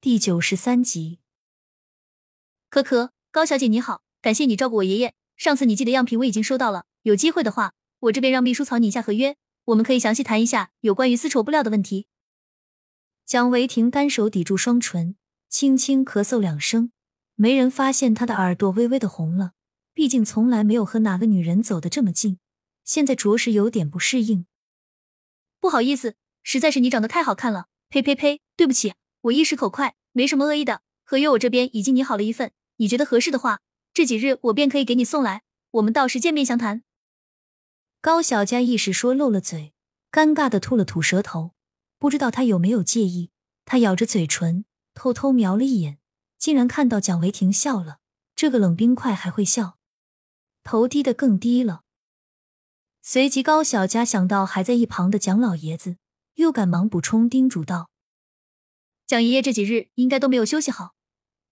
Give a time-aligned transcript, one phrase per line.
[0.00, 1.18] 第九十三集。
[2.70, 5.12] 可可，高小姐你好，感谢你照顾我爷爷。
[5.36, 12.06] 上次你寄的样品我已经收到了，有机会的话，我这边让秘书草拟一下合约，我们可以详细谈一下有关于丝绸布料的问题。
[13.26, 15.16] 蒋维婷单手抵住双唇，
[15.48, 16.92] 轻轻咳嗽两声，
[17.34, 19.54] 没人发现她的耳朵微微的红了。
[19.92, 22.38] 毕竟从来没有和哪个女人走得这么近，
[22.84, 24.46] 现在着实有点不适应。
[25.58, 27.66] 不好意思，实在是你长得太好看了。
[27.88, 30.82] 呸呸呸，对不起，我一时口快，没什么恶意的。
[31.04, 33.60] 合约我这边已经拟好了一份，你觉得合适的话，
[33.92, 36.82] 这几日我便可以给你送来，我们到时见面详谈。
[38.00, 39.72] 高小佳一时说漏了嘴，
[40.12, 41.52] 尴尬的吐了吐舌头，
[41.98, 43.30] 不知道他有没有介意。
[43.64, 45.98] 他咬着嘴唇，偷偷瞄了一眼，
[46.38, 47.98] 竟然看到蒋维婷笑了。
[48.36, 49.78] 这个冷冰块还会笑。
[50.62, 51.82] 头低得更低了，
[53.02, 55.96] 随即高小佳想到还在一旁的蒋老爷子，
[56.34, 57.90] 又赶忙补充叮嘱道
[59.08, 60.94] ：“蒋爷爷这几日应该都没有休息好，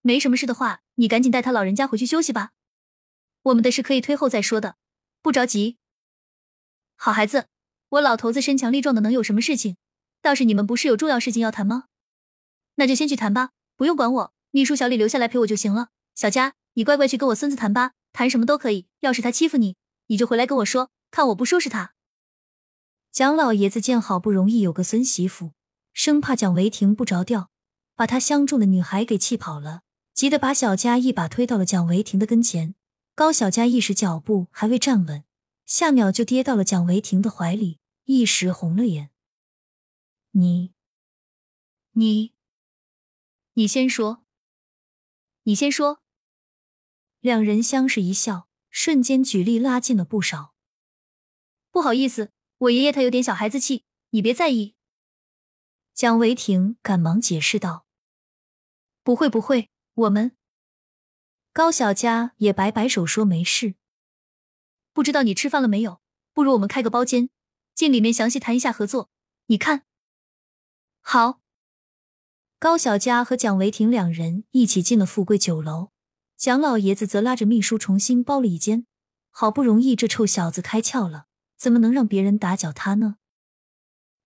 [0.01, 2.51] 没什么事的话，你赶紧带他老人家回去休息吧。
[3.41, 4.75] 我们的事可以推后再说的，
[5.23, 5.77] 不着急。
[6.95, 7.47] 好孩子，
[7.89, 9.75] 我老头子身强力壮的，能有什么事情？
[10.21, 11.85] 倒是你们不是有重要事情要谈吗？
[12.75, 15.89] 那就先去谈吧，不用管我，秘书小李留下来陪我就行了。
[16.13, 19.75] 小佳，你乖乖去跟我孙子谈吧。”谈什么都可以，要是他欺负你，
[20.07, 21.93] 你就回来跟我说，看我不收拾他。
[23.11, 25.53] 蒋老爷子见好不容易有个孙媳妇，
[25.93, 27.51] 生怕蒋维婷不着调，
[27.97, 29.81] 把他相中的女孩给气跑了，
[30.13, 32.75] 急得把小佳一把推到了蒋维婷的跟前。
[33.15, 35.23] 高小佳一时脚步还未站稳，
[35.65, 39.09] 下秒就跌到了蒋维婷的怀里，一时红了眼。
[40.33, 40.73] 你，
[41.93, 42.33] 你，
[43.53, 44.23] 你先说，
[45.45, 46.03] 你先说。
[47.19, 50.53] 两人相视一笑，瞬间举例拉近了不少。
[51.71, 54.75] 不好意思，我爷爷他有点小孩子气，你别在意。
[55.95, 57.86] 蒋维婷赶忙解释道
[59.07, 60.35] ：“不会不会，我们……”
[61.53, 63.75] 高小佳也摆摆手说：“没事。”
[64.91, 66.01] 不知道你吃饭了没有？
[66.33, 67.29] 不如我们开个包间，
[67.73, 69.09] 进里面详细谈一下合作。
[69.45, 69.83] 你看，
[70.99, 71.39] 好。
[72.59, 75.91] 高小佳和蒋维婷两人一起进了富贵酒楼。
[76.35, 78.85] 蒋老爷子则拉着秘书重新包了一间，
[79.29, 83.15] 好不容易这臭小子开窍了，怎么能让别人打搅他呢？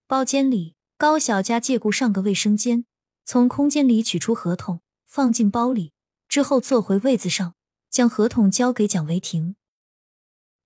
[0.08, 2.86] 包间里，高小佳借故上个卫生间，
[3.32, 5.94] 从空间里取出合同，放进包里，
[6.28, 7.56] 之后坐回位子上，
[7.90, 9.56] 将合同交给蒋维婷。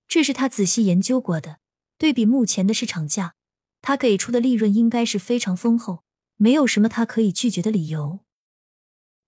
[0.08, 1.60] 这是他仔细研究过的，
[2.00, 3.36] 对比目前的市场价，
[3.84, 6.04] 他给出的利润应该是非常丰厚，
[6.38, 8.22] 没有什么他可以拒绝的理由。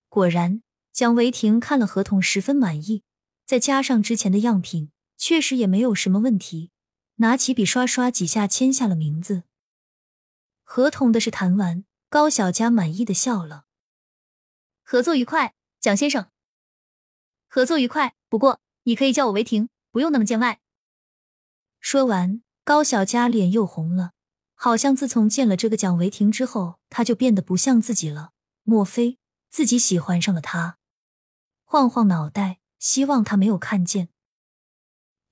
[0.10, 0.64] 果然。
[0.92, 3.04] 蒋维婷看了合同，十分满意，
[3.46, 6.72] 再加上之前的样品，确实也没有什么问题。
[7.18, 9.44] 拿起笔刷刷几下，签下了名字。
[10.64, 13.66] 合同的事谈完，高小佳满意的笑了。
[14.82, 16.30] 合作愉快，蒋先生。
[17.50, 20.62] 合作愉快，不过你可以叫我维婷，不用那么见外。
[21.82, 24.14] 说完，高小佳脸又红了，
[24.56, 28.32] 好像自从见了这个蒋维婷之后，他就变得不像自己了。
[28.64, 29.20] 莫非
[29.50, 30.78] 自己喜欢上了他？
[31.66, 34.08] 晃晃脑袋，希望他没有看见。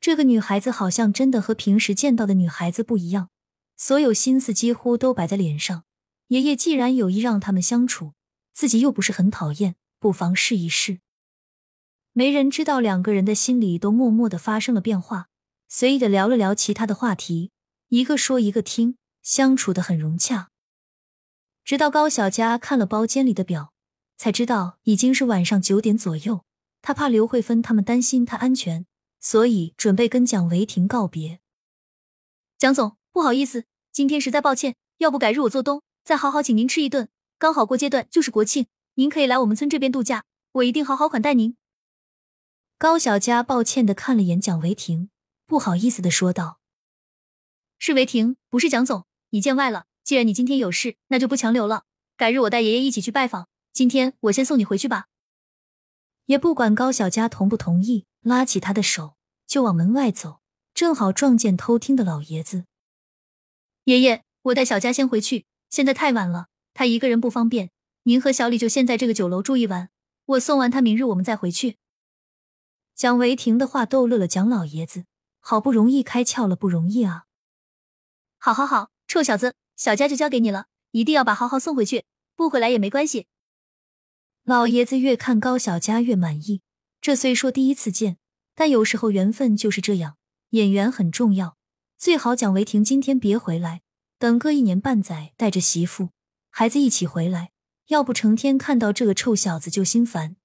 [0.01, 3.29] 这个女孩子好像真的和平时见到的女孩子不一样，
[3.77, 5.84] 所有心思几乎都摆在脸上。
[6.27, 8.13] 爷爷既然有意让他们相处，
[8.53, 10.99] 自己又不是很讨厌，不妨试一试。
[12.13, 15.29] 没人知道两个人的心里都默默的发生了变化，
[15.67, 17.51] 随意的聊了聊其他的话题，
[17.89, 20.49] 一个说一个听，相处的很融洽。
[21.63, 23.73] 直到高小佳看了包间里的表。
[24.17, 26.45] 才知道已经是晚上九点左右，
[26.81, 28.85] 他怕刘慧芬他们担心他安全，
[29.19, 31.41] 所以准备跟蒋维婷告别。
[32.57, 37.09] 蒋总，不好意思，今天实在抱歉，要不改日我做东，再好好请您吃一顿。
[37.39, 41.57] 刚好过阶段就是国庆，您可以来我们村这边度假，我一定好好款待您。
[42.77, 45.09] 高小佳抱歉的看了眼蒋维婷，
[45.47, 46.59] 不好意思的说道
[47.79, 49.87] ：“是维婷，不是蒋总，你见外了。
[50.03, 55.07] 既然你今天有事，那就不强留了，改日我带爷爷一起去拜访。”今天我先送你回去吧，
[56.27, 59.15] 也不管高小佳同不同意，拉起他的手
[59.47, 60.39] 就往门外走，
[60.75, 62.65] 正好撞见偷听的老爷子。
[63.85, 65.45] 爷爷，我带小佳先回去，
[65.75, 67.69] 现在太晚了，他一个人不方便，
[68.03, 69.89] 您和小李就先在这个酒楼住一晚，
[70.23, 71.75] 我送完他，明日我们再回去。
[72.95, 75.03] 蒋维婷的话逗乐了蒋老爷子，
[75.41, 77.25] 好不容易开窍了，不容易啊！
[78.37, 82.05] 好，好，好，臭小子，小佳就交给你了，一定要把豪豪送回去，
[82.37, 83.27] 不回来也没关系。
[84.45, 86.61] 老爷子越看高小佳越满意，
[87.01, 88.15] 这虽说第一次见，
[88.55, 90.15] 但有时候缘分就是这样，
[90.51, 91.57] 演员很重要。
[91.97, 93.81] 最好蒋维婷今天别回来，
[94.17, 96.09] 等个一年半载，带着媳妇
[96.49, 97.51] 孩子一起回来，
[97.87, 100.37] 要不成天看到这个臭小子就心烦。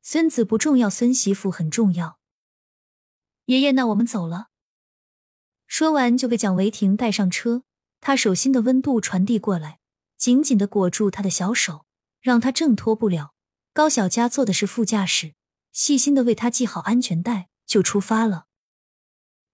[0.00, 2.18] 孙子不重要，孙媳妇很重要。
[3.46, 4.48] 爷爷，那我们走了。
[5.66, 7.64] 说完就被蒋维婷带上车，
[8.00, 9.80] 他手心的温度传递过来，
[10.16, 11.86] 紧紧的裹住他的小手，
[12.20, 13.34] 让他挣脱不了。
[13.72, 15.34] 高小佳坐的是副驾驶，
[15.72, 18.46] 细心的为他系好安全带，就出发了。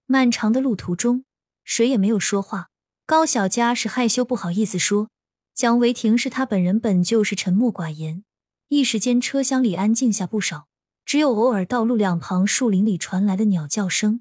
[0.06, 1.24] 漫长的路途中，
[1.64, 2.70] 谁也没有说话。
[3.08, 5.08] 高小佳是害羞不好意思说，
[5.54, 8.22] 蒋维婷是他本人本就是沉默寡言。
[8.68, 10.68] 一时间，车厢里安静下不少，
[11.06, 14.20] 只有偶尔道路两旁树林里传来的鸟叫声。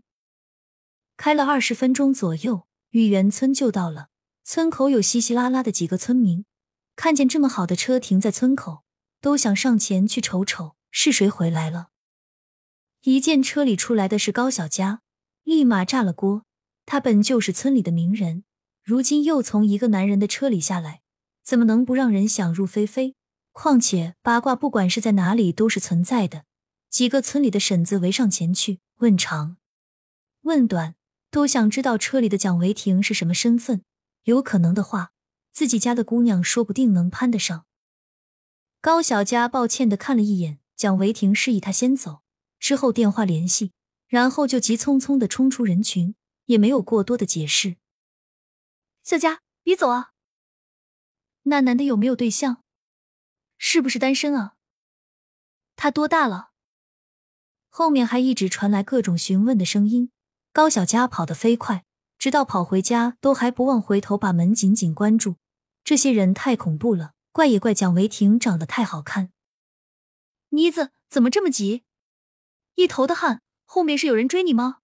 [1.17, 4.07] 开了二十分钟左右，雨园村就到了。
[4.45, 6.45] 村口有稀稀拉拉的几个村民，
[6.95, 8.83] 看见这么好的车停在村口，
[9.19, 11.87] 都想上前去瞅瞅是谁回来了。
[13.01, 15.01] 一见车里出来的是高小佳，
[15.43, 16.45] 立马炸了锅。
[16.85, 18.45] 他本就是村里的名人，
[18.87, 21.01] 如今又从一个男人的车里下来，
[21.43, 23.15] 怎么能不让人想入非非？
[23.51, 26.45] 况且八卦不管是在哪里都是存在的。
[26.89, 29.57] 几个村里的婶子围上前去问长
[30.43, 30.95] 问短。
[31.29, 33.83] 都想知道车里的蒋维婷是什么身份，
[34.23, 35.11] 有可能的话，
[35.51, 37.65] 自己家的姑娘说不定能攀得上。
[38.79, 42.21] 高小佳抱歉的看了一眼蒋维婷，示意他先走，
[42.57, 43.73] 之后电话联系，
[44.07, 47.75] 然后就急匆匆的冲出人群，也没有过多的解释。
[49.07, 50.11] 小佳，别走啊！
[51.43, 52.61] 那男的有没有对象？
[53.57, 54.57] 是不是单身啊？
[55.77, 56.51] 他多大了？
[57.69, 60.11] 后面还一直传来各种询问的声音。
[60.51, 61.85] 高小佳跑得飞快，
[62.17, 65.37] 直到跑回家都还不忘回头把门紧紧关住。
[65.85, 69.31] 这些人太恐怖了，怪也怪蒋维婷长得太好看。
[70.49, 71.85] 妮子怎么这么急？
[72.75, 74.79] 一头的汗，后面是有人追你吗？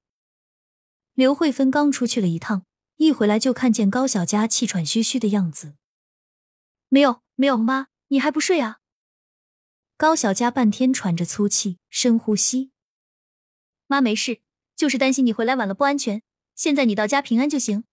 [1.12, 2.66] 刘慧芬刚出去了一趟，
[2.98, 5.76] 一回来就看见高小佳气喘吁吁的样子。
[6.90, 8.80] 没有，没有，妈，你还不睡啊？
[9.98, 12.72] 高小佳半天喘着粗气，深呼吸。
[13.88, 14.42] 妈没事。
[14.76, 16.24] 就是担心你回来晚了不安全，
[16.56, 17.84] 现在你到家平安就行。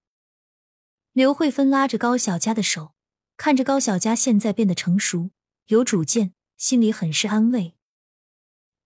[1.12, 2.94] 刘慧芬拉着高小佳的手，
[3.36, 5.30] 看着高小佳现在变得成熟、
[5.66, 7.76] 有主见，心里很是安慰。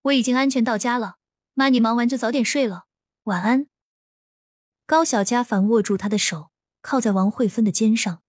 [0.03, 1.19] 我已经安全到家了，
[1.55, 2.87] 妈，你忙完就早点睡了，
[3.23, 3.69] 晚安。
[4.87, 6.51] 高小佳反握住他的手，
[6.83, 8.21] 靠在王慧芬的肩上，